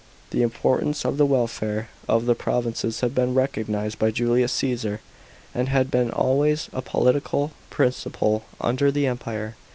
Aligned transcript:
The 0.31 0.41
importance 0.41 1.05
of 1.05 1.17
the 1.17 1.27
welfare 1.27 1.87
of 2.09 2.25
the 2.25 2.33
provinces 2.33 3.01
had 3.01 3.13
heen 3.13 3.35
recognised 3.35 3.99
by 3.99 4.09
Julius 4.09 4.51
Caesar, 4.53 4.99
and 5.53 5.69
had 5.69 5.91
been 5.91 6.09
always 6.09 6.69
a 6.73 6.81
political 6.81 7.51
principle 7.69 8.43
under 8.59 8.91
the 8.91 9.05
Empire. 9.05 9.53